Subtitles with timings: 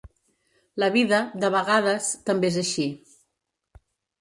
[0.83, 2.89] La vida, de vegades, també és així.